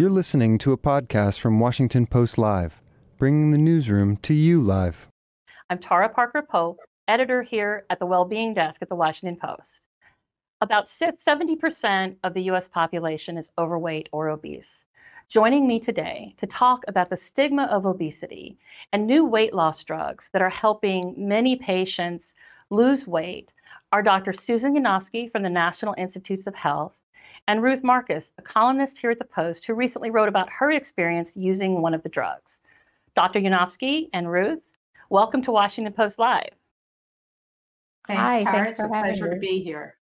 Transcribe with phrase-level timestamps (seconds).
[0.00, 2.80] You're listening to a podcast from Washington Post Live,
[3.18, 5.06] bringing the newsroom to you live.
[5.68, 9.82] I'm Tara Parker Pope, editor here at the Wellbeing Desk at the Washington Post.
[10.62, 14.86] About 70% of the US population is overweight or obese.
[15.28, 18.56] Joining me today to talk about the stigma of obesity
[18.94, 22.34] and new weight loss drugs that are helping many patients
[22.70, 23.52] lose weight
[23.92, 24.32] are Dr.
[24.32, 26.96] Susan Yanovski from the National Institutes of Health
[27.46, 31.36] and Ruth Marcus, a columnist here at the Post who recently wrote about her experience
[31.36, 32.60] using one of the drugs.
[33.14, 33.40] Dr.
[33.40, 34.62] Yanovski and Ruth,
[35.08, 36.50] welcome to Washington Post Live.
[38.06, 38.56] Thanks, Hi, Tara.
[38.56, 39.96] thanks it's for a having pleasure to be here.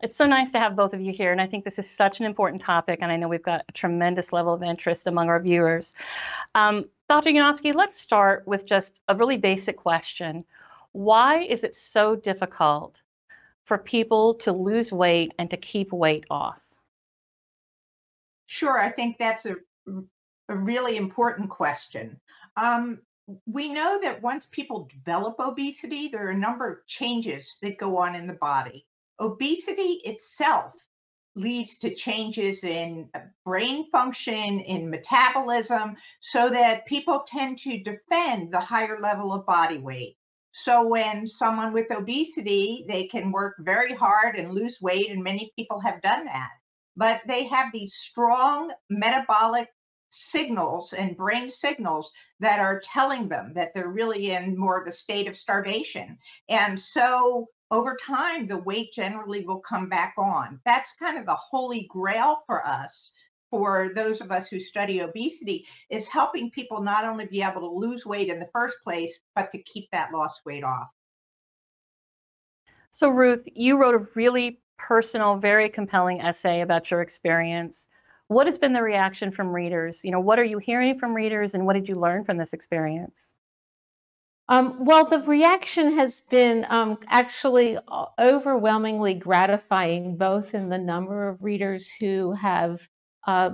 [0.00, 2.20] It's so nice to have both of you here, and I think this is such
[2.20, 5.40] an important topic, and I know we've got a tremendous level of interest among our
[5.40, 5.94] viewers.
[6.54, 7.30] Um, Dr.
[7.30, 10.44] Yanovski, let's start with just a really basic question.
[10.92, 13.02] Why is it so difficult
[13.68, 16.72] for people to lose weight and to keep weight off?
[18.46, 19.56] Sure, I think that's a,
[20.48, 22.18] a really important question.
[22.56, 23.00] Um,
[23.46, 27.98] we know that once people develop obesity, there are a number of changes that go
[27.98, 28.86] on in the body.
[29.20, 30.72] Obesity itself
[31.34, 38.50] leads to changes in uh, brain function, in metabolism, so that people tend to defend
[38.50, 40.16] the higher level of body weight.
[40.62, 45.52] So when someone with obesity, they can work very hard and lose weight, and many
[45.56, 46.50] people have done that
[46.98, 49.68] but they have these strong metabolic
[50.10, 54.92] signals and brain signals that are telling them that they're really in more of a
[54.92, 56.18] state of starvation.
[56.48, 60.60] And so over time, the weight generally will come back on.
[60.64, 63.12] That's kind of the holy grail for us.
[63.50, 67.68] For those of us who study obesity, is helping people not only be able to
[67.68, 70.88] lose weight in the first place, but to keep that lost weight off.
[72.90, 77.88] So, Ruth, you wrote a really personal, very compelling essay about your experience.
[78.28, 80.04] What has been the reaction from readers?
[80.04, 82.52] You know, what are you hearing from readers and what did you learn from this
[82.52, 83.32] experience?
[84.50, 87.78] Um, well, the reaction has been um, actually
[88.18, 92.80] overwhelmingly gratifying, both in the number of readers who have
[93.26, 93.50] uh,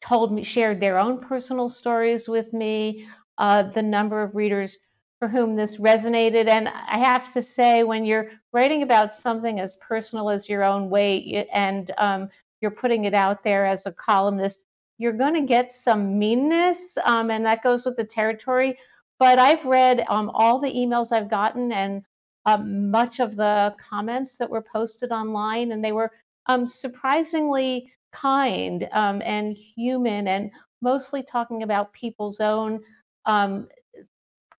[0.00, 3.06] told me, shared their own personal stories with me,
[3.38, 4.78] uh, the number of readers
[5.18, 6.46] for whom this resonated.
[6.46, 10.90] And I have to say, when you're writing about something as personal as your own
[10.90, 12.28] weight and um,
[12.60, 14.64] you're putting it out there as a columnist,
[14.98, 18.76] you're going to get some meanness, um, and that goes with the territory
[19.18, 22.02] but I've read um, all the emails I've gotten and
[22.44, 26.12] um, much of the comments that were posted online, and they were
[26.46, 30.50] um, surprisingly kind um, and human, and
[30.80, 32.80] mostly talking about people's own
[33.26, 33.68] um,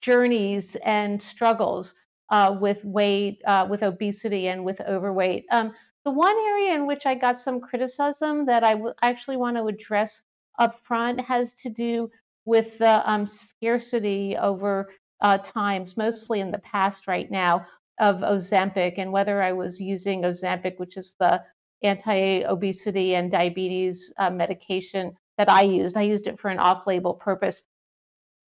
[0.01, 1.96] journeys and struggles
[2.29, 5.46] uh, with weight, uh, with obesity, and with overweight.
[5.51, 5.73] Um,
[6.06, 9.66] the one area in which I got some criticism that I w- actually want to
[9.66, 10.22] address
[10.59, 12.09] up front has to do
[12.46, 14.90] with the um, scarcity over
[15.22, 17.66] uh, times, mostly in the past right now,
[18.00, 21.41] of Ozempic and whether I was using Ozempic, which is the
[21.83, 25.97] anti obesity and diabetes uh, medication that I used.
[25.97, 27.63] I used it for an off label purpose.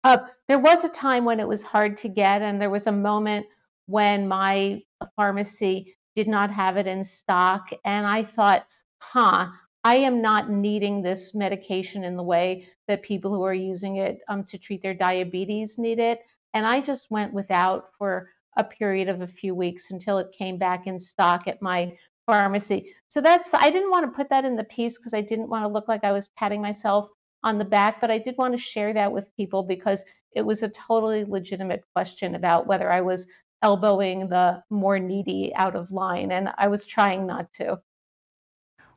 [0.03, 0.17] Uh,
[0.47, 3.45] there was a time when it was hard to get, and there was a moment
[3.87, 4.81] when my
[5.15, 7.69] pharmacy did not have it in stock.
[7.85, 8.65] And I thought,
[8.97, 9.47] huh,
[9.83, 14.19] I am not needing this medication in the way that people who are using it
[14.27, 16.21] um, to treat their diabetes need it.
[16.53, 20.57] And I just went without for a period of a few weeks until it came
[20.57, 21.95] back in stock at my
[22.29, 22.93] pharmacy.
[23.07, 25.63] So that's, I didn't want to put that in the piece because I didn't want
[25.63, 27.09] to look like I was patting myself
[27.43, 30.03] on the back, but I did want to share that with people because
[30.35, 33.25] it was a totally legitimate question about whether I was
[33.63, 36.31] elbowing the more needy out of line.
[36.31, 37.81] And I was trying not to.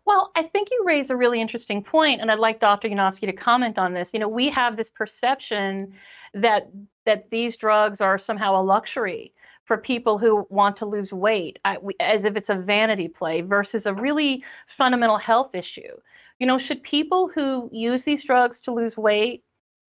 [0.05, 2.89] Well, I think you raise a really interesting point, and I'd like Dr.
[2.89, 4.13] Yanovski to comment on this.
[4.13, 5.95] You know, we have this perception
[6.35, 6.69] that
[7.07, 9.33] that these drugs are somehow a luxury
[9.73, 13.87] for people who want to lose weight, I, as if it's a vanity play versus
[13.87, 15.97] a really fundamental health issue.
[16.39, 19.45] You know, should people who use these drugs to lose weight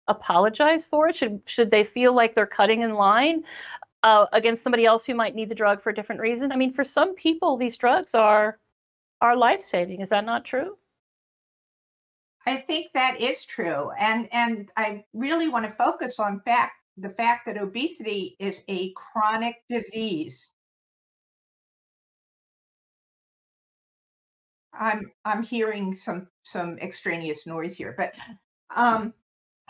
[0.09, 1.15] apologize for it?
[1.15, 3.45] Should should they feel like they're cutting in line
[4.03, 6.51] uh, against somebody else who might need the drug for a different reason?
[6.51, 8.59] I mean, for some people, these drugs are
[9.21, 10.01] are life saving.
[10.01, 10.77] Is that not true?
[12.45, 13.91] I think that is true.
[13.97, 18.93] And and I really want to focus on fact the fact that obesity is a
[18.93, 20.53] chronic disease.
[24.73, 28.13] I'm I'm hearing some some extraneous noise here, but
[28.75, 29.13] um,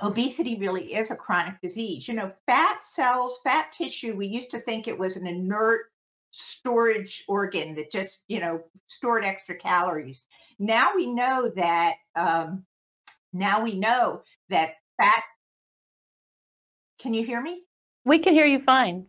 [0.02, 2.08] obesity really is a chronic disease.
[2.08, 5.86] You know, fat cells, fat tissue, we used to think it was an inert
[6.32, 10.26] storage organ that just, you know, stored extra calories.
[10.60, 12.66] Now we know that um,
[13.34, 15.24] Now we know that fat.
[17.00, 17.64] Can you hear me?
[18.06, 19.06] We can hear you fine.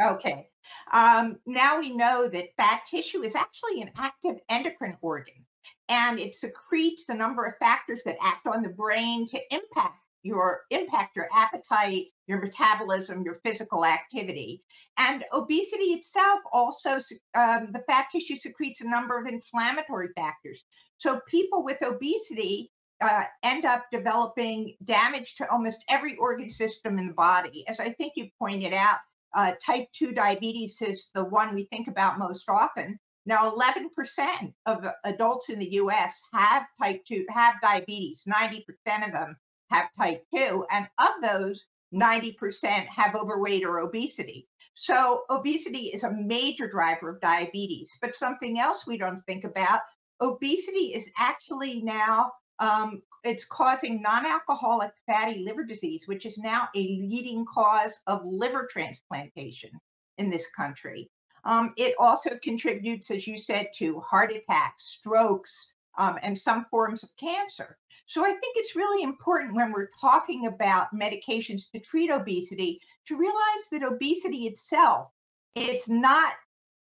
[0.00, 0.48] Okay.
[0.92, 5.44] Um, now we know that fat tissue is actually an active endocrine organ
[5.88, 10.60] and it secretes a number of factors that act on the brain to impact your
[10.70, 14.62] impact your appetite, your metabolism, your physical activity.
[14.96, 17.00] And obesity itself also,
[17.34, 20.62] um, the fat tissue secretes a number of inflammatory factors.
[20.98, 22.70] So people with obesity
[23.02, 27.64] uh, end up developing damage to almost every organ system in the body.
[27.68, 28.98] As I think you pointed out,
[29.34, 32.98] uh, type 2 diabetes is the one we think about most often.
[33.24, 38.24] Now, 11% of adults in the US have type 2, have diabetes.
[38.28, 39.36] 90% of them
[39.70, 40.66] have type 2.
[40.70, 44.48] And of those, 90% have overweight or obesity.
[44.74, 47.90] So, obesity is a major driver of diabetes.
[48.00, 49.80] But something else we don't think about
[50.20, 52.32] obesity is actually now
[52.62, 58.68] um, it's causing non-alcoholic fatty liver disease, which is now a leading cause of liver
[58.70, 59.70] transplantation
[60.18, 61.10] in this country.
[61.44, 67.02] Um, it also contributes, as you said, to heart attacks, strokes, um, and some forms
[67.02, 67.76] of cancer.
[68.06, 73.16] So I think it's really important when we're talking about medications to treat obesity to
[73.16, 75.08] realize that obesity itself,
[75.56, 76.34] it's not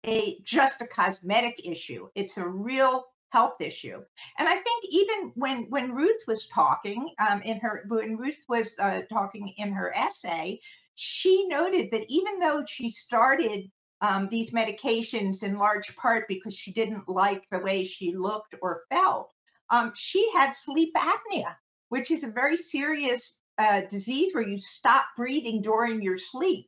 [0.05, 2.07] a just a cosmetic issue.
[2.13, 4.01] It's a real health issue.
[4.37, 8.75] And I think even when when Ruth was talking um, in her when Ruth was
[8.79, 10.59] uh, talking in her essay,
[10.95, 16.71] she noted that even though she started um, these medications in large part because she
[16.71, 19.31] didn't like the way she looked or felt,
[19.69, 21.55] um, she had sleep apnea,
[21.89, 26.67] which is a very serious uh, disease where you stop breathing during your sleep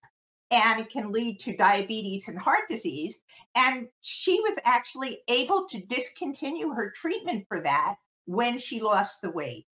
[0.53, 3.21] and it can lead to diabetes and heart disease.
[3.55, 7.95] And she was actually able to discontinue her treatment for that
[8.25, 9.65] when she lost the weight.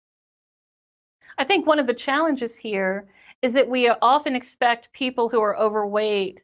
[1.37, 3.09] I think one of the challenges here
[3.43, 6.43] is that we often expect people who are overweight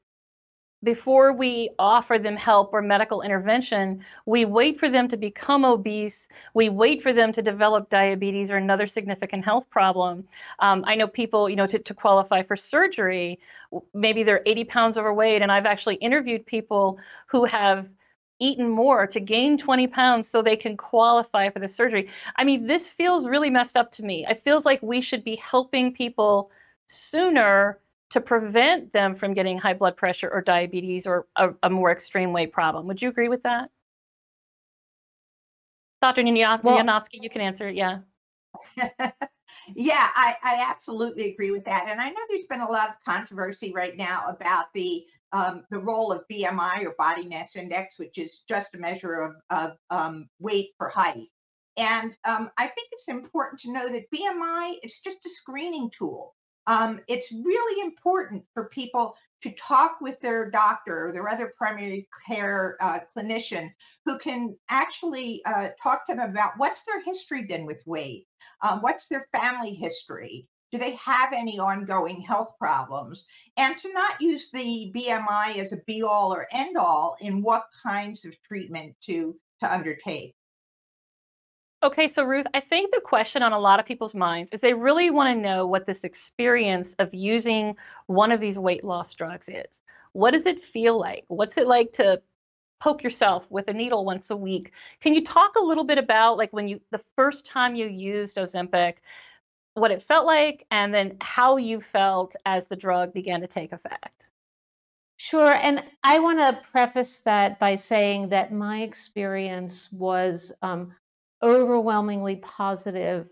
[0.85, 6.29] before we offer them help or medical intervention, we wait for them to become obese.
[6.53, 10.29] We wait for them to develop diabetes or another significant health problem.
[10.59, 13.41] Um, I know people, you know, to, to qualify for surgery,
[13.95, 15.43] maybe they're 80 pounds overweight.
[15.43, 17.89] And I've actually interviewed people who have
[18.39, 22.11] eaten more to gain 20 pounds so they can qualify for the surgery.
[22.37, 24.27] I mean, this feels really messed up to me.
[24.29, 26.51] It feels like we should be helping people
[26.87, 27.79] sooner
[28.15, 32.33] to prevent them from getting high blood pressure or diabetes or a, a more extreme
[32.33, 32.87] weight problem.
[32.87, 33.71] Would you agree with that?
[36.01, 36.23] Dr.
[36.23, 37.75] Yanovski, well, you can answer it.
[37.75, 37.99] Yeah.
[39.75, 41.89] yeah, I, I absolutely agree with that.
[41.89, 45.81] And I know there's been a lot of controversy right now about the um, the
[45.81, 50.29] role of BMI or body mass index, which is just a measure of, of um,
[50.39, 51.27] weight for height.
[51.77, 56.37] And um, I think it's important to know that BMI is just a screening tool.
[56.67, 62.09] Um, it's really important for people to talk with their doctor or their other primary
[62.27, 63.71] care uh, clinician
[64.07, 68.27] who can actually uh, talk to them about what's their history been with weight,
[68.63, 73.27] um, what's their family history, do they have any ongoing health problems,
[73.59, 77.67] and to not use the BMI as a be all or end all in what
[77.83, 80.35] kinds of treatment to to undertake.
[81.85, 84.73] Okay, so Ruth, I think the question on a lot of people's minds is they
[84.73, 87.77] really want to know what this experience of using
[88.07, 89.83] one of these weight loss drugs is.
[90.15, 91.25] What does it feel like?
[91.29, 92.23] What's it like to
[92.81, 94.73] poke yourself with a needle once a week?
[95.01, 98.39] Can you talk a little bit about like when you the first time you used
[98.39, 98.95] Ozempic,
[99.75, 103.73] what it felt like and then how you felt as the drug began to take
[103.73, 104.31] effect?
[105.19, 105.55] Sure.
[105.55, 110.95] And I want to preface that by saying that my experience was um,
[111.43, 113.29] overwhelmingly positive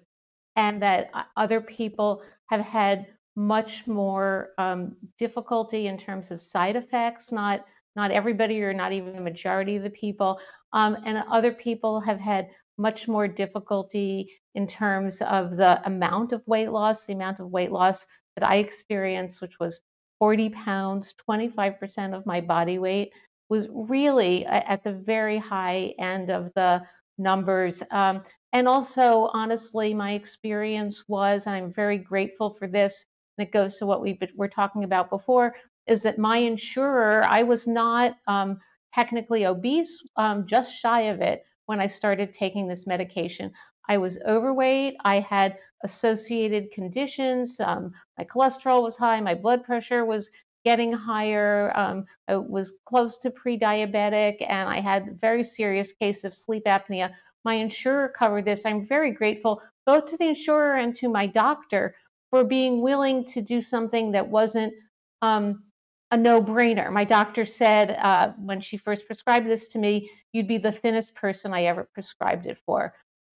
[0.56, 3.06] and that other people have had
[3.36, 9.14] much more um, difficulty in terms of side effects not not everybody or not even
[9.14, 10.38] the majority of the people
[10.74, 16.46] um, and other people have had much more difficulty in terms of the amount of
[16.46, 18.06] weight loss the amount of weight loss
[18.36, 19.80] that i experienced which was
[20.22, 23.12] 40 pounds 25% of my body weight
[23.48, 26.80] was really at the very high end of the
[27.18, 27.82] numbers.
[27.90, 33.06] Um, and also, honestly, my experience was, and I'm very grateful for this,
[33.38, 35.54] and it goes to what we were talking about before,
[35.86, 38.60] is that my insurer, I was not um,
[38.94, 43.52] technically obese, um, just shy of it when I started taking this medication.
[43.88, 44.96] I was overweight.
[45.04, 47.58] I had associated conditions.
[47.58, 49.20] Um, my cholesterol was high.
[49.20, 50.30] My blood pressure was
[50.64, 51.72] getting higher.
[51.74, 56.64] Um, I was close to pre-diabetic, and I had a very serious case of sleep
[56.66, 57.12] apnea.
[57.44, 58.64] My insurer covered this.
[58.64, 61.94] I'm very grateful both to the insurer and to my doctor
[62.30, 64.72] for being willing to do something that wasn't
[65.22, 65.64] um,
[66.12, 66.92] a no-brainer.
[66.92, 71.14] My doctor said uh, when she first prescribed this to me, you'd be the thinnest
[71.14, 72.94] person I ever prescribed it for.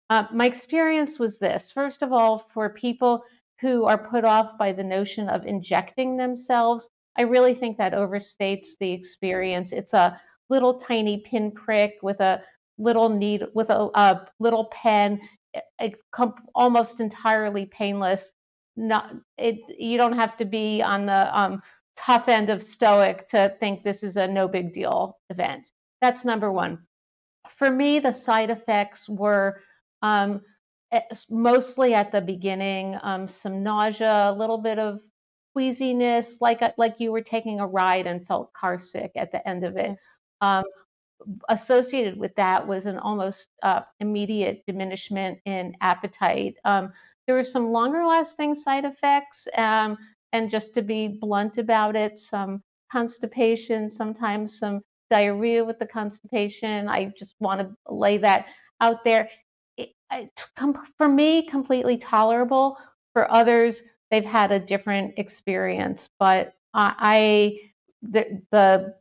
[0.08, 3.24] Uh, my experience was this: first of all, for people
[3.60, 8.68] who are put off by the notion of injecting themselves, I really think that overstates
[8.78, 9.72] the experience.
[9.72, 12.42] It's a little tiny pinprick with a
[12.78, 15.20] little needle with a, a little pen.
[15.80, 16.00] It's
[16.54, 18.30] almost entirely painless.
[18.76, 19.60] Not it.
[19.78, 21.62] You don't have to be on the um,
[21.96, 25.70] tough end of stoic to think this is a no big deal event.
[26.02, 26.80] That's number one.
[27.48, 29.62] For me, the side effects were
[30.02, 30.42] um,
[31.30, 35.00] mostly at the beginning, um, some nausea, a little bit of
[35.56, 39.64] queasiness, like like you were taking a ride and felt car sick at the end
[39.64, 39.96] of it.
[40.40, 40.64] Um,
[41.48, 46.56] associated with that was an almost uh, immediate diminishment in appetite.
[46.64, 46.92] Um,
[47.26, 49.96] there were some longer lasting side effects, um,
[50.32, 56.88] and just to be blunt about it, some constipation, sometimes some diarrhea with the constipation.
[56.88, 58.46] I just want to lay that
[58.80, 59.30] out there.
[59.76, 60.46] It, it,
[60.98, 62.76] for me, completely tolerable.
[63.14, 66.08] For others, they've had a different experience.
[66.18, 67.58] But I,
[68.02, 68.94] the, the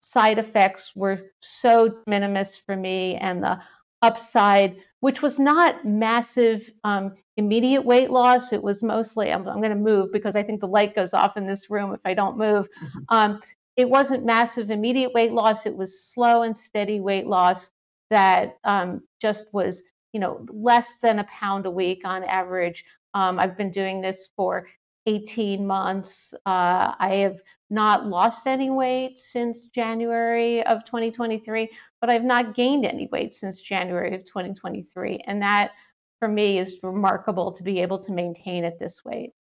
[0.00, 3.60] side effects were so minimus for me, and the
[4.02, 8.52] upside, which was not massive um, immediate weight loss.
[8.52, 11.36] It was mostly, I'm, I'm going to move because I think the light goes off
[11.36, 12.68] in this room if I don't move.
[12.82, 12.98] Mm-hmm.
[13.10, 13.40] Um,
[13.76, 15.66] it wasn't massive immediate weight loss.
[15.66, 17.70] It was slow and steady weight loss
[18.10, 22.84] that um, just was, you know, less than a pound a week on average.
[23.14, 24.66] Um, I've been doing this for
[25.06, 26.34] 18 months.
[26.46, 27.40] Uh, I have
[27.70, 31.68] not lost any weight since January of 2023,
[32.00, 35.20] but I've not gained any weight since January of 2023.
[35.26, 35.72] And that
[36.18, 39.32] for me is remarkable to be able to maintain at this weight.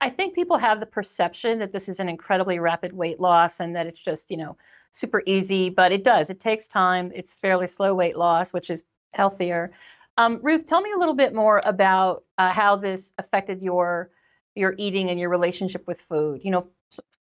[0.00, 3.74] I think people have the perception that this is an incredibly rapid weight loss and
[3.74, 4.56] that it's just, you know,
[4.90, 6.30] super easy, but it does.
[6.30, 7.10] It takes time.
[7.14, 9.72] It's fairly slow weight loss, which is healthier.
[10.16, 14.10] Um, Ruth, tell me a little bit more about uh, how this affected your
[14.54, 16.40] your eating and your relationship with food.
[16.44, 16.70] You know,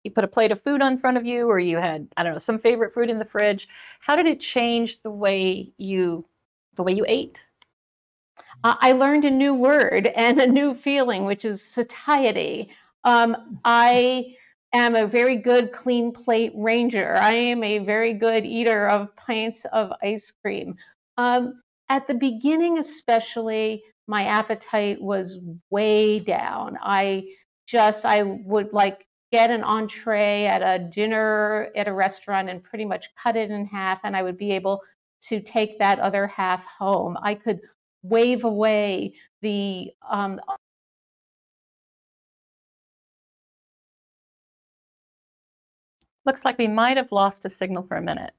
[0.04, 2.32] you put a plate of food on front of you, or you had I don't
[2.32, 3.68] know some favorite food in the fridge.
[4.00, 6.26] How did it change the way you
[6.76, 7.49] the way you ate?
[8.64, 12.70] uh, I learned a new word and a new feeling, which is satiety.
[13.04, 14.37] Um, I
[14.72, 17.16] am a very good clean plate ranger.
[17.16, 20.76] I am a very good eater of pints of ice cream.
[21.16, 21.62] Um,
[21.92, 26.78] at the beginning, especially, my appetite was way down.
[26.80, 27.28] I
[27.66, 32.87] just, I would like get an entree at a dinner at a restaurant and pretty
[32.87, 34.80] much cut it in half, and I would be able
[35.28, 37.18] to take that other half home.
[37.22, 37.61] I could
[38.02, 40.40] wave away the um,
[46.25, 48.32] Looks like we might have lost a signal for a minute.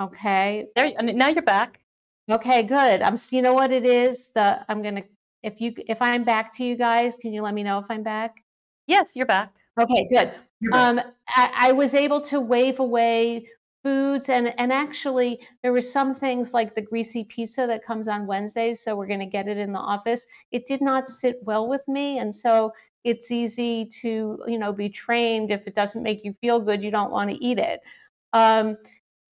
[0.00, 0.66] Okay.
[0.74, 0.92] There.
[1.00, 1.80] Now you're back.
[2.30, 2.62] Okay.
[2.62, 3.02] Good.
[3.02, 3.18] I'm.
[3.30, 4.30] You know what it is?
[4.34, 5.02] The I'm gonna.
[5.42, 8.02] If you if I'm back to you guys, can you let me know if I'm
[8.02, 8.36] back?
[8.86, 9.52] Yes, you're back.
[9.80, 10.08] Okay.
[10.10, 10.32] Good.
[10.72, 13.48] Um, I, I was able to wave away
[13.84, 18.26] foods and and actually there were some things like the greasy pizza that comes on
[18.26, 21.68] Wednesdays so we're going to get it in the office it did not sit well
[21.68, 22.72] with me and so
[23.04, 26.90] it's easy to you know be trained if it doesn't make you feel good you
[26.90, 27.80] don't want to eat it
[28.32, 28.76] um,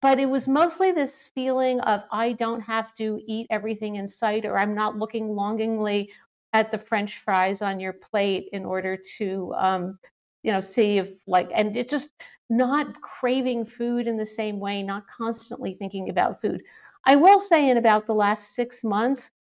[0.01, 4.45] but it was mostly this feeling of I don't have to eat everything in sight
[4.45, 6.11] or I'm not looking longingly
[6.53, 9.99] at the french fries on your plate in order to um,
[10.43, 12.09] you know see if like and it just
[12.49, 16.61] not craving food in the same way, not constantly thinking about food.
[17.05, 19.31] I will say, in about the last six months,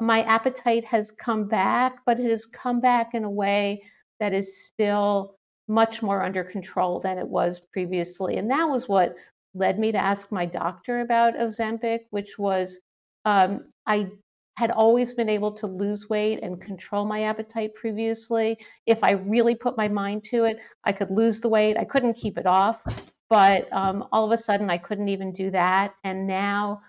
[0.00, 3.82] my appetite has come back, but it has come back in a way
[4.18, 5.36] that is still
[5.68, 8.36] much more under control than it was previously.
[8.36, 9.14] And that was what
[9.54, 12.78] led me to ask my doctor about Ozempic, which was
[13.24, 14.10] um, I
[14.56, 18.58] had always been able to lose weight and control my appetite previously.
[18.86, 21.78] If I really put my mind to it, I could lose the weight.
[21.78, 22.82] I couldn't keep it off,
[23.30, 25.94] but um, all of a sudden I couldn't even do that.
[26.04, 26.82] And now,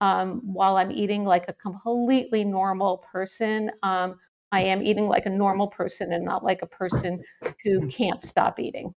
[0.00, 4.18] um, while I'm eating like a completely normal person, um,
[4.52, 7.22] I am eating like a normal person and not like a person
[7.64, 8.94] who can't stop eating.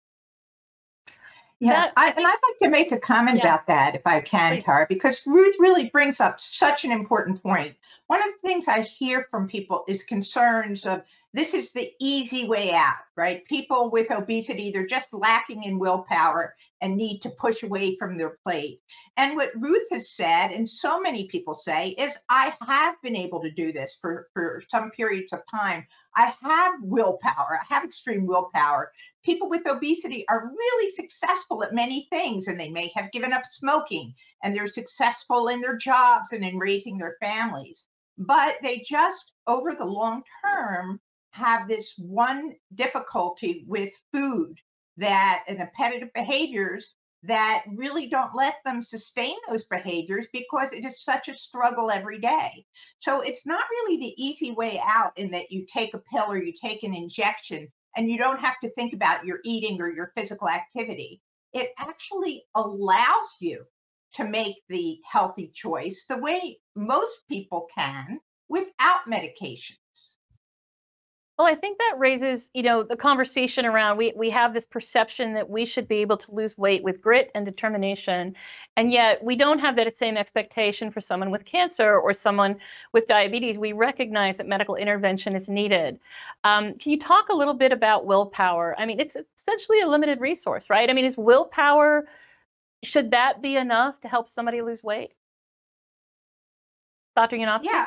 [1.64, 3.44] Yeah, that, I, think, and I'd like to make a comment yeah.
[3.44, 4.64] about that if I can, Please.
[4.64, 7.74] Tara, because Ruth really brings up such an important point.
[8.08, 11.02] One of the things I hear from people is concerns of
[11.34, 13.44] this is the easy way out, right?
[13.46, 18.38] People with obesity, they're just lacking in willpower and need to push away from their
[18.46, 18.80] plate.
[19.16, 23.42] And what Ruth has said, and so many people say, is I have been able
[23.42, 25.84] to do this for, for some periods of time.
[26.14, 28.92] I have willpower, I have extreme willpower.
[29.24, 33.44] People with obesity are really successful at many things, and they may have given up
[33.44, 34.14] smoking,
[34.44, 37.86] and they're successful in their jobs and in raising their families.
[38.18, 41.00] But they just, over the long term,
[41.34, 44.56] have this one difficulty with food
[44.96, 51.02] that and repetitive behaviors that really don't let them sustain those behaviors because it is
[51.02, 52.64] such a struggle every day.
[53.00, 56.38] So it's not really the easy way out in that you take a pill or
[56.38, 60.12] you take an injection and you don't have to think about your eating or your
[60.16, 61.20] physical activity.
[61.52, 63.64] It actually allows you
[64.14, 69.76] to make the healthy choice the way most people can without medication.
[71.36, 75.34] Well, I think that raises, you know, the conversation around we we have this perception
[75.34, 78.36] that we should be able to lose weight with grit and determination,
[78.76, 82.58] and yet we don't have that same expectation for someone with cancer or someone
[82.92, 83.58] with diabetes.
[83.58, 85.98] We recognize that medical intervention is needed.
[86.44, 88.76] Um, can you talk a little bit about willpower?
[88.78, 90.88] I mean, it's essentially a limited resource, right?
[90.88, 92.06] I mean, is willpower
[92.84, 95.10] should that be enough to help somebody lose weight?
[97.16, 97.38] Dr.
[97.38, 97.64] Yanovski?
[97.64, 97.86] Yeah,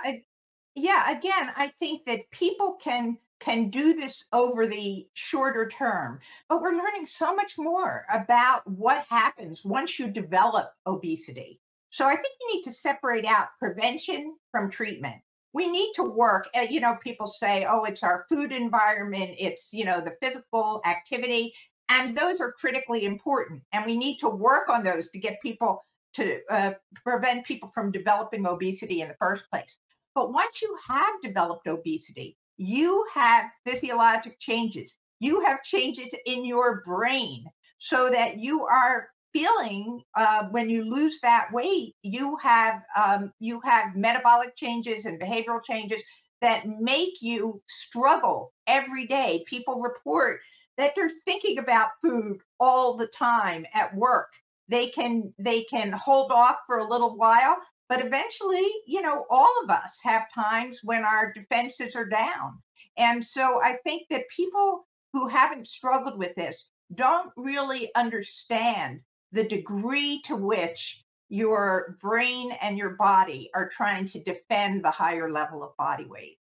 [0.75, 1.18] yeah.
[1.18, 6.20] Again, I think that people can can do this over the shorter term.
[6.50, 11.62] But we're learning so much more about what happens once you develop obesity.
[11.89, 15.15] So I think you need to separate out prevention from treatment.
[15.53, 19.74] We need to work, eh, you know, people say, oh, it's our food environment, it's,
[19.74, 21.53] you know, the physical activity,
[21.89, 23.63] and those are critically important.
[23.72, 25.84] And we need to work on those to get people
[26.15, 29.77] to uh, prevent people from developing obesity in the first place.
[30.13, 34.96] But once you have developed obesity, you have physiologic changes.
[35.20, 37.46] You have changes in your brain
[37.80, 43.60] so that you are feeling uh, when you lose that weight, you have um, you
[43.64, 46.02] have metabolic changes and behavioral changes
[46.42, 49.44] that make you struggle every day.
[49.48, 50.40] People report
[50.78, 54.30] that they're thinking about food all the time at work.
[54.70, 57.58] They can they can hold off for a little while,
[57.89, 62.62] but eventually, you know, all of us have times when our defenses are down.
[62.97, 69.43] And so I think that people who haven't struggled with this don't really understand the
[69.43, 75.63] degree to which your brain and your body are trying to defend the higher level
[75.63, 76.38] of body weight.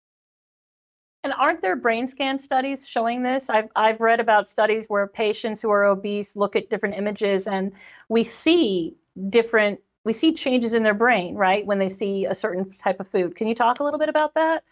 [1.23, 3.49] And aren't there brain scan studies showing this?
[3.49, 7.73] I've, I've read about studies where patients who are obese look at different images and
[8.11, 8.97] we see
[9.31, 13.09] different we see changes in their brain, right, when they see a certain type of
[13.09, 13.37] food.
[13.37, 14.65] Can you talk a little bit about that?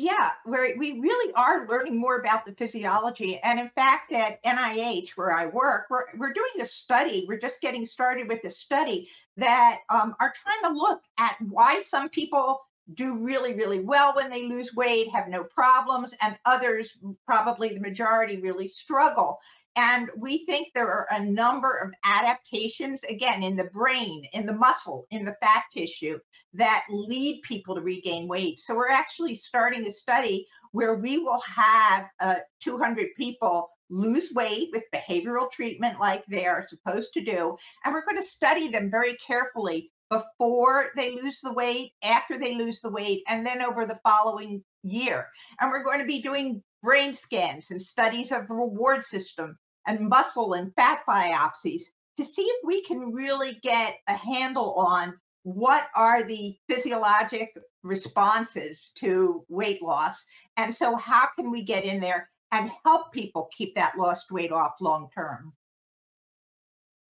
[0.00, 3.40] Yeah, where we really are learning more about the physiology.
[3.42, 7.24] And in fact, at NIH, where I work, we're, we're doing a study.
[7.26, 11.80] We're just getting started with a study that um, are trying to look at why
[11.80, 12.60] some people
[12.94, 17.80] do really, really well when they lose weight, have no problems, and others, probably the
[17.80, 19.40] majority, really struggle.
[19.78, 24.52] And we think there are a number of adaptations, again, in the brain, in the
[24.52, 26.18] muscle, in the fat tissue,
[26.54, 28.58] that lead people to regain weight.
[28.58, 34.70] So we're actually starting a study where we will have uh, 200 people lose weight
[34.72, 37.56] with behavioral treatment like they are supposed to do.
[37.84, 42.56] And we're going to study them very carefully before they lose the weight, after they
[42.56, 45.28] lose the weight, and then over the following year.
[45.60, 50.08] And we're going to be doing brain scans and studies of the reward system and
[50.08, 51.82] muscle and fat biopsies
[52.16, 55.14] to see if we can really get a handle on
[55.44, 60.24] what are the physiologic responses to weight loss.
[60.56, 64.52] And so, how can we get in there and help people keep that lost weight
[64.52, 65.52] off long term?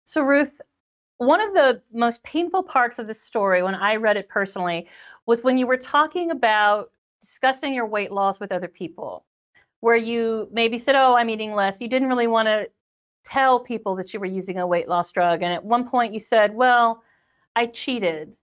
[0.05, 0.61] So, Ruth,
[1.17, 4.89] one of the most painful parts of the story when I read it personally
[5.27, 9.25] was when you were talking about discussing your weight loss with other people
[9.81, 11.81] where you maybe said, Oh, I'm eating less.
[11.81, 12.69] You didn't really want to
[13.25, 15.43] tell people that you were using a weight loss drug.
[15.43, 17.03] And at one point you said, Well,
[17.55, 18.37] I cheated.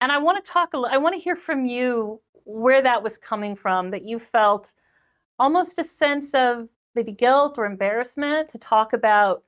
[0.00, 3.18] And I want to talk, a I want to hear from you where that was
[3.18, 4.72] coming from, that you felt
[5.38, 9.42] almost a sense of maybe guilt or embarrassment to talk about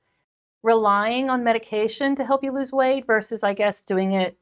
[0.63, 4.37] relying on medication to help you lose weight versus, I guess, doing it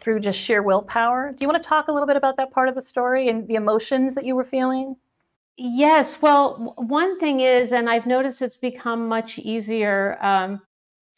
[0.00, 1.32] through just sheer willpower.
[1.32, 3.46] Do you want to talk a little bit about that part of the story and
[3.46, 4.96] the emotions that you were feeling?
[5.56, 10.60] Yes, well, one thing is, and I've noticed it's become much easier um,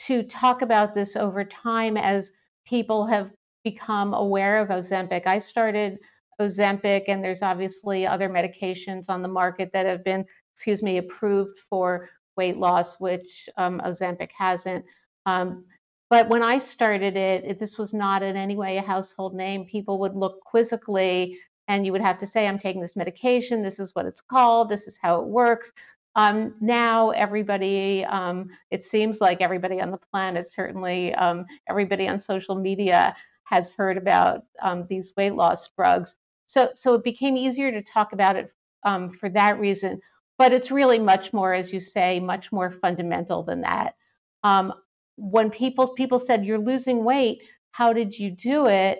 [0.01, 2.33] to talk about this over time as
[2.67, 3.31] people have
[3.63, 5.27] become aware of Ozempic.
[5.27, 5.99] I started
[6.41, 11.59] Ozempic, and there's obviously other medications on the market that have been, excuse me, approved
[11.59, 14.85] for weight loss, which um, Ozempic hasn't.
[15.27, 15.65] Um,
[16.11, 19.65] but when I started it, it, this was not in any way a household name.
[19.65, 23.63] People would look quizzically, and you would have to say, I'm taking this medication.
[23.63, 24.69] This is what it's called.
[24.69, 25.73] This is how it works.
[26.17, 32.21] Um, now, everybody, um, it seems like everybody on the planet, certainly um, everybody on
[32.21, 36.17] social media, has heard about um, these weight loss drugs.
[36.47, 38.53] So, so it became easier to talk about it
[38.85, 40.01] um, for that reason.
[40.39, 43.95] But it's really much more, as you say, much more fundamental than that.
[44.43, 44.73] Um,
[45.17, 48.99] when people people said you're losing weight, how did you do it?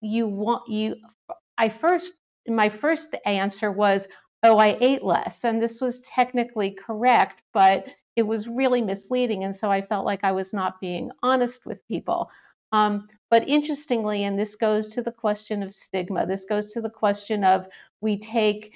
[0.00, 0.96] You want you.
[1.62, 2.12] I first
[2.48, 4.08] my first answer was,
[4.42, 9.54] oh, I ate less, and this was technically correct, but it was really misleading, and
[9.54, 12.28] so I felt like I was not being honest with people.
[12.72, 16.90] Um, but interestingly, and this goes to the question of stigma, this goes to the
[16.90, 17.68] question of
[18.00, 18.72] we take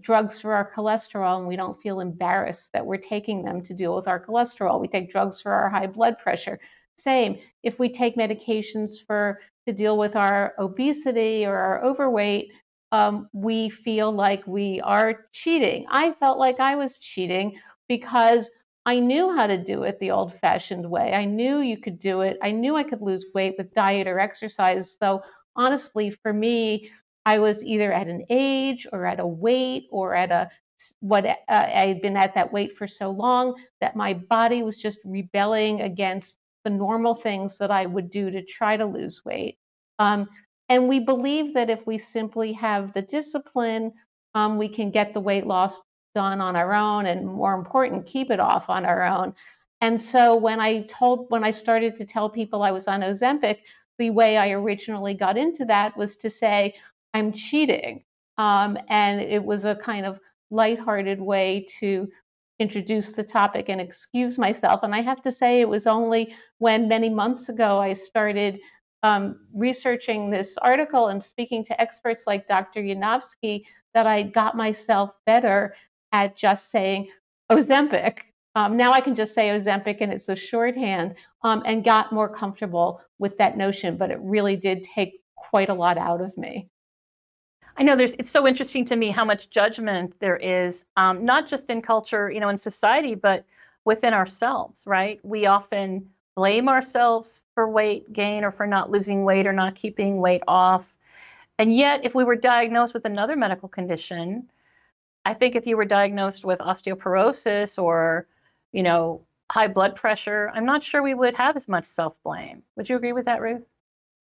[0.00, 3.94] drugs for our cholesterol and we don't feel embarrassed that we're taking them to deal
[3.94, 4.80] with our cholesterol.
[4.80, 6.58] We take drugs for our high blood pressure.
[6.96, 12.50] Same, if we take medications for to deal with our obesity or our overweight,
[12.92, 15.86] um, we feel like we are cheating.
[15.90, 18.50] I felt like I was cheating because
[18.84, 21.12] I knew how to do it the old fashioned way.
[21.12, 22.38] I knew you could do it.
[22.42, 24.96] I knew I could lose weight with diet or exercise.
[24.96, 25.22] So,
[25.56, 26.92] honestly, for me,
[27.24, 30.48] I was either at an age or at a weight or at a
[31.00, 34.76] what uh, I had been at that weight for so long that my body was
[34.76, 39.56] just rebelling against the normal things that I would do to try to lose weight.
[40.00, 40.28] Um,
[40.68, 43.92] and we believe that if we simply have the discipline,
[44.34, 45.80] um, we can get the weight loss
[46.12, 49.32] done on our own, and more important, keep it off on our own.
[49.80, 53.58] And so when I told, when I started to tell people I was on Ozempic,
[53.98, 56.74] the way I originally got into that was to say,
[57.14, 58.02] I'm cheating.
[58.38, 60.18] Um, and it was a kind of
[60.50, 62.10] lighthearted way to
[62.58, 64.80] introduce the topic and excuse myself.
[64.82, 68.60] And I have to say, it was only when many months ago I started
[69.02, 72.80] um, researching this article and speaking to experts like Dr.
[72.80, 73.64] Yanovski
[73.94, 75.74] that I got myself better
[76.12, 77.08] at just saying
[77.50, 78.18] Ozempic.
[78.54, 82.28] Um, now I can just say Ozempic and it's a shorthand um, and got more
[82.28, 86.70] comfortable with that notion, but it really did take quite a lot out of me.
[87.76, 91.46] I know there's it's so interesting to me how much judgment there is, um, not
[91.46, 93.44] just in culture, you know, in society, but
[93.84, 95.20] within ourselves, right?
[95.22, 100.18] We often blame ourselves for weight gain or for not losing weight or not keeping
[100.20, 100.96] weight off.
[101.58, 104.50] And yet, if we were diagnosed with another medical condition,
[105.24, 108.26] I think if you were diagnosed with osteoporosis or,
[108.72, 112.62] you know, high blood pressure, I'm not sure we would have as much self blame.
[112.76, 113.68] Would you agree with that, Ruth?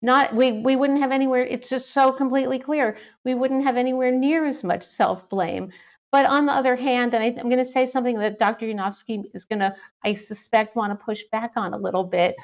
[0.03, 2.97] Not we we wouldn't have anywhere it's just so completely clear.
[3.25, 5.73] We wouldn't have anywhere near as much self-blame.
[6.13, 9.25] But on the other hand and I, am going to say something that dr yanovski
[9.35, 12.37] is going to i suspect want to push back on a little bit.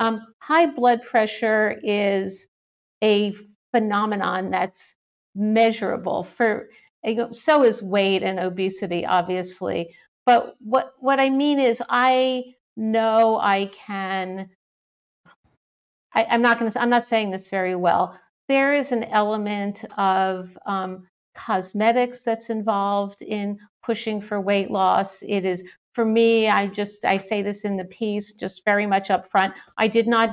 [0.00, 2.46] Um, high blood pressure is
[3.02, 3.34] a
[3.72, 4.94] phenomenon that's
[5.34, 6.68] measurable for
[7.32, 9.94] so is weight and obesity obviously.
[10.26, 12.44] But what what i mean is i
[12.76, 14.50] know i can
[16.14, 16.80] I, am not going to.
[16.80, 18.18] I'm not saying this very well.
[18.48, 25.22] There is an element of um, cosmetics that's involved in pushing for weight loss.
[25.22, 26.48] It is for me.
[26.48, 29.54] I just I say this in the piece, just very much up front.
[29.76, 30.30] I did not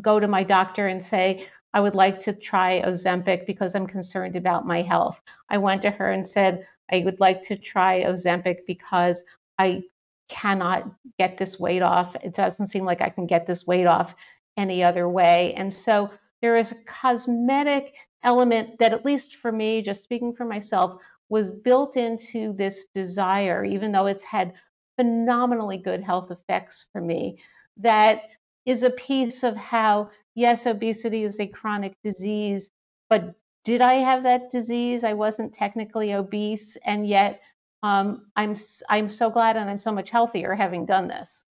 [0.00, 4.36] go to my doctor and say I would like to try Ozempic because I'm concerned
[4.36, 5.20] about my health.
[5.48, 9.22] I went to her and said I would like to try Ozempic because
[9.58, 9.82] I
[10.28, 12.16] cannot get this weight off.
[12.22, 14.14] It doesn't seem like I can get this weight off
[14.56, 15.54] any other way.
[15.54, 20.44] And so there is a cosmetic element that, at least for me, just speaking for
[20.44, 24.52] myself, was built into this desire, even though it's had
[24.96, 27.38] phenomenally good health effects for me,
[27.76, 28.22] that
[28.66, 32.70] is a piece of how, yes, obesity is a chronic disease,
[33.08, 35.04] but did I have that disease?
[35.04, 37.40] I wasn't technically obese, and yet
[37.82, 38.56] um, I'm
[38.88, 41.44] I'm so glad and I'm so much healthier having done this.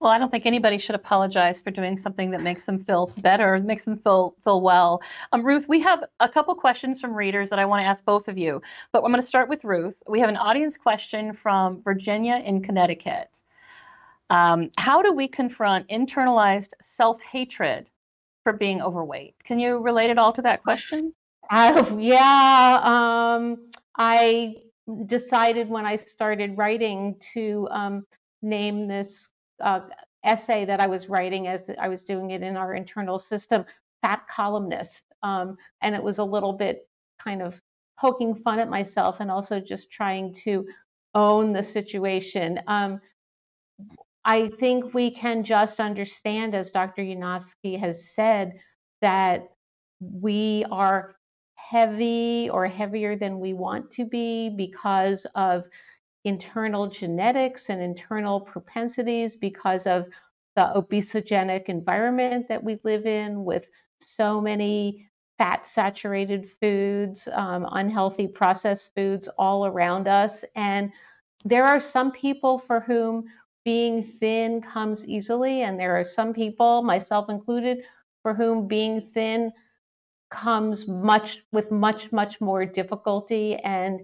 [0.00, 3.58] Well, I don't think anybody should apologize for doing something that makes them feel better,
[3.58, 5.02] makes them feel feel well.
[5.30, 8.28] Um, Ruth, we have a couple questions from readers that I want to ask both
[8.28, 10.02] of you, but I'm going to start with Ruth.
[10.08, 13.42] We have an audience question from Virginia in Connecticut.
[14.30, 17.90] Um, how do we confront internalized self-hatred
[18.44, 19.34] for being overweight?
[19.44, 21.12] Can you relate it all to that question?
[21.52, 24.58] Uh, yeah, um, I
[25.06, 28.06] decided when I started writing to um,
[28.40, 29.28] name this
[29.60, 29.80] uh,
[30.24, 33.64] essay that I was writing as I was doing it in our internal system,
[34.02, 35.04] fat columnist.
[35.22, 36.88] Um, and it was a little bit
[37.22, 37.60] kind of
[37.98, 40.66] poking fun at myself and also just trying to
[41.14, 42.60] own the situation.
[42.66, 43.00] Um,
[44.24, 47.02] I think we can just understand, as Dr.
[47.02, 48.58] Yanovski has said,
[49.00, 49.48] that
[50.00, 51.14] we are
[51.54, 55.64] heavy or heavier than we want to be because of
[56.24, 60.06] internal genetics and internal propensities, because of
[60.56, 63.66] the obesogenic environment that we live in with
[64.00, 70.44] so many fat saturated foods, um, unhealthy processed foods all around us.
[70.54, 70.92] And
[71.44, 73.24] there are some people for whom
[73.64, 77.78] being thin comes easily, and there are some people, myself included,
[78.22, 79.52] for whom being thin
[80.30, 84.00] comes much with much much more difficulty and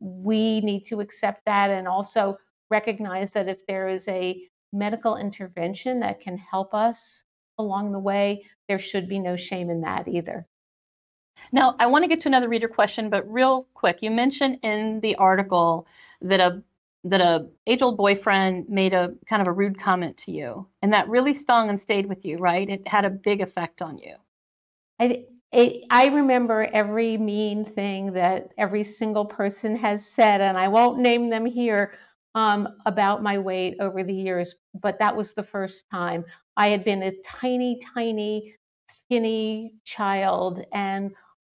[0.00, 2.38] we need to accept that and also
[2.70, 7.24] recognize that if there is a medical intervention that can help us
[7.58, 10.46] along the way there should be no shame in that either.
[11.52, 15.00] Now i want to get to another reader question but real quick you mentioned in
[15.00, 15.86] the article
[16.22, 16.62] that a
[17.04, 20.92] that a age old boyfriend made a kind of a rude comment to you and
[20.92, 22.68] that really stung and stayed with you right?
[22.68, 24.16] It had a big effect on you.
[24.98, 30.68] I, it, I remember every mean thing that every single person has said and i
[30.68, 31.94] won't name them here
[32.36, 36.24] um, about my weight over the years but that was the first time
[36.56, 38.54] i had been a tiny tiny
[38.88, 41.10] skinny child and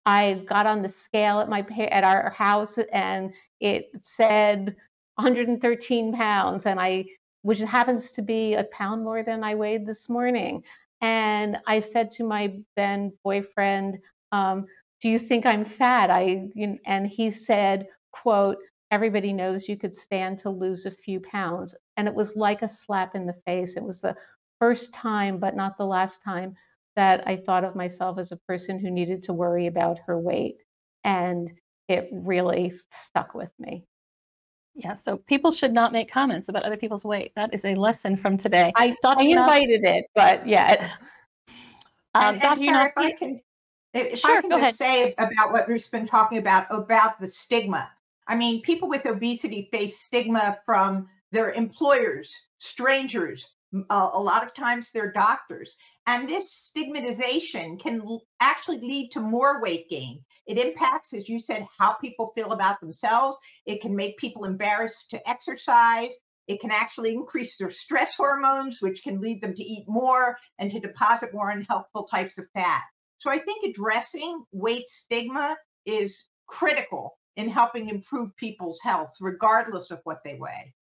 [0.08, 4.76] i got on the scale at my at our house and it said
[5.16, 7.06] 113 pounds, and I,
[7.44, 10.64] which happens to be a pound more than I weighed this morning.
[11.04, 14.00] And I said to my then boyfriend,
[14.34, 14.68] um,
[15.02, 16.50] "Do you think I'm fat?" I,
[16.88, 18.58] and he said, "quote
[18.92, 22.70] Everybody knows you could stand to lose a few pounds." And it was like a
[22.70, 23.78] slap in the face.
[23.78, 24.18] It was the
[24.60, 26.56] first time, but not the last time,
[26.98, 30.58] that I thought of myself as a person who needed to worry about her weight.
[31.06, 31.52] And
[31.90, 33.86] it really stuck with me.
[34.76, 37.32] Yeah, so people should not make comments about other people's weight.
[37.36, 38.72] That is a lesson from today.
[38.76, 40.90] I, thought I invited it, but yeah.
[42.16, 42.64] Um, and, Dr.
[42.64, 43.40] And if I can,
[43.94, 44.76] if sure, I can just ahead.
[44.76, 47.90] say about what Ruth's been talking about, about the stigma.
[48.28, 53.48] I mean, people with obesity face stigma from their employers, strangers,
[53.90, 55.76] uh, a lot of times their doctors.
[56.08, 60.24] And this stigmatization can actually lead to more weight gain.
[60.46, 63.38] It impacts, as you said, how people feel about themselves.
[63.66, 66.14] It can make people embarrassed to exercise.
[66.48, 70.70] It can actually increase their stress hormones, which can lead them to eat more and
[70.72, 72.84] to deposit more unhealthful types of fat.
[73.20, 80.02] So I think addressing weight stigma is critical in helping improve people's health, regardless of
[80.04, 80.74] what they weigh.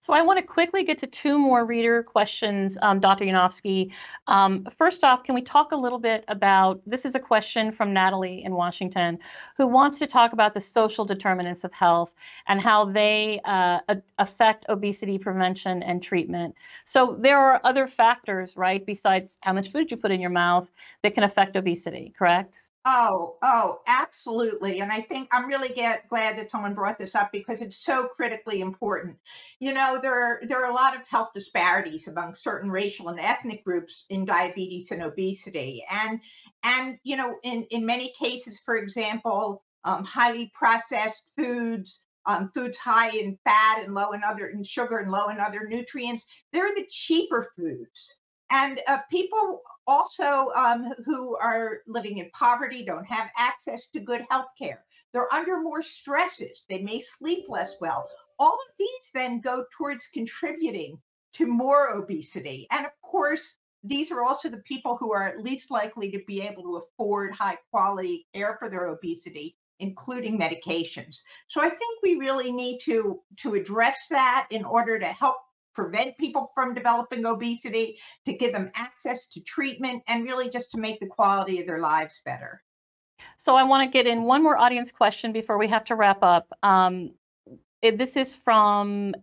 [0.00, 3.24] So I want to quickly get to two more reader questions, um, Dr.
[3.24, 3.92] Yanovski.
[4.26, 7.92] Um, first off, can we talk a little bit about, this is a question from
[7.92, 9.18] Natalie in Washington,
[9.56, 12.14] who wants to talk about the social determinants of health
[12.46, 13.80] and how they uh,
[14.18, 16.54] affect obesity prevention and treatment.
[16.84, 20.70] So there are other factors, right, besides how much food you put in your mouth
[21.02, 22.68] that can affect obesity, correct?
[22.86, 24.80] Oh, oh, absolutely.
[24.80, 28.08] And I think I'm really get, glad that someone brought this up because it's so
[28.08, 29.16] critically important.
[29.58, 33.18] You know, there are, there are a lot of health disparities among certain racial and
[33.18, 35.82] ethnic groups in diabetes and obesity.
[35.90, 36.20] And,
[36.62, 42.76] and you know, in, in many cases, for example, um, highly processed foods, um, foods
[42.76, 46.74] high in fat and low in other in sugar and low in other nutrients, they're
[46.74, 48.16] the cheaper foods.
[48.50, 54.24] And uh, people also um, who are living in poverty don't have access to good
[54.30, 54.84] health care.
[55.12, 56.64] They're under more stresses.
[56.68, 58.08] They may sleep less well.
[58.38, 61.00] All of these then go towards contributing
[61.34, 62.66] to more obesity.
[62.70, 66.62] And of course, these are also the people who are least likely to be able
[66.62, 71.20] to afford high quality care for their obesity including medications.
[71.48, 75.36] So I think we really need to to address that in order to help
[75.74, 80.78] prevent people from developing obesity, to give them access to treatment, and really just to
[80.78, 82.62] make the quality of their lives better.
[83.36, 86.22] So I want to get in one more audience question before we have to wrap
[86.22, 86.52] up.
[86.62, 87.12] Um,
[87.82, 89.14] this is from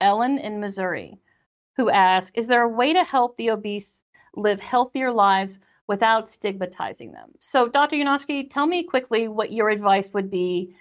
[0.00, 1.18] Ellen in Missouri,
[1.76, 4.02] who asks, is there a way to help the obese
[4.34, 7.30] live healthier lives without stigmatizing them?
[7.40, 7.96] So Dr.
[7.96, 10.74] Yanovski, tell me quickly what your advice would be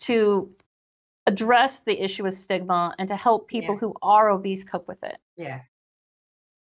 [0.00, 0.50] to
[1.26, 3.80] address the issue of stigma and to help people yeah.
[3.80, 5.16] who are obese cope with it.
[5.36, 5.60] Yeah.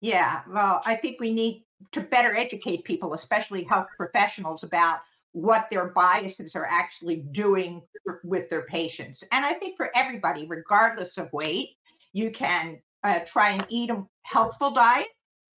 [0.01, 0.41] Yeah.
[0.47, 4.99] Well, I think we need to better educate people, especially health professionals, about
[5.31, 7.81] what their biases are actually doing
[8.23, 9.23] with their patients.
[9.31, 11.75] And I think for everybody, regardless of weight,
[12.13, 15.07] you can uh, try and eat a healthful diet.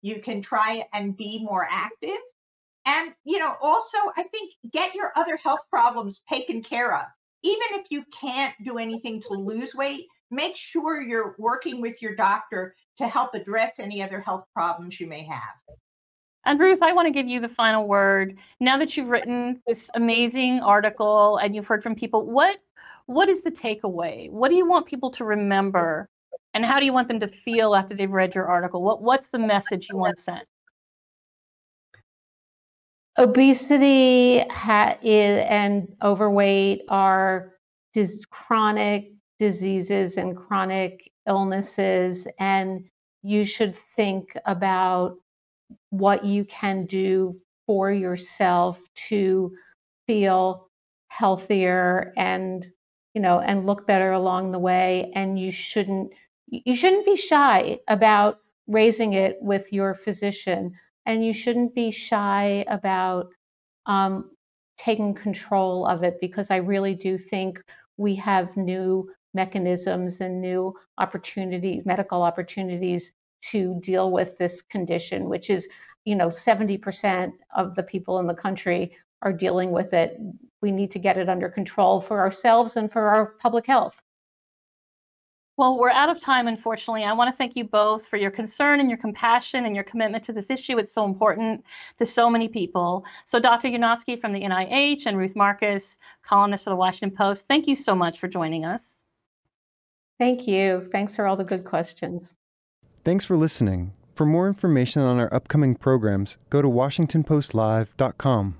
[0.00, 2.18] You can try and be more active.
[2.86, 7.06] And, you know, also, I think get your other health problems taken care of
[7.46, 12.16] even if you can't do anything to lose weight, make sure you're working with your
[12.16, 15.54] doctor to help address any other health problems you may have.
[16.44, 18.38] And Ruth, I want to give you the final word.
[18.60, 22.58] Now that you've written this amazing article and you've heard from people, what
[23.06, 24.28] what is the takeaway?
[24.30, 26.08] What do you want people to remember?
[26.54, 28.82] And how do you want them to feel after they've read your article?
[28.82, 30.44] What what's the message you want sent?
[33.18, 37.54] Obesity ha- is, and overweight are
[37.94, 42.84] dis- chronic diseases and chronic illnesses, and
[43.22, 45.16] you should think about
[45.90, 49.52] what you can do for yourself to
[50.06, 50.68] feel
[51.08, 52.66] healthier and
[53.14, 56.12] you know and look better along the way and you shouldn't
[56.48, 60.72] you shouldn't be shy about raising it with your physician
[61.06, 63.28] and you shouldn't be shy about
[63.86, 64.30] um,
[64.76, 67.62] taking control of it because i really do think
[67.96, 73.12] we have new mechanisms and new opportunities medical opportunities
[73.50, 75.68] to deal with this condition, which is,
[76.04, 80.18] you know, 70% of the people in the country are dealing with it.
[80.62, 83.94] We need to get it under control for ourselves and for our public health.
[85.58, 87.04] Well, we're out of time, unfortunately.
[87.04, 90.24] I want to thank you both for your concern and your compassion and your commitment
[90.24, 90.76] to this issue.
[90.76, 91.64] It's so important
[91.96, 93.06] to so many people.
[93.24, 93.68] So, Dr.
[93.68, 97.94] Yanovski from the NIH and Ruth Marcus, columnist for the Washington Post, thank you so
[97.94, 99.02] much for joining us.
[100.18, 100.88] Thank you.
[100.92, 102.34] Thanks for all the good questions.
[103.02, 103.92] Thanks for listening.
[104.14, 108.56] For more information on our upcoming programs, go to WashingtonPostLive.com.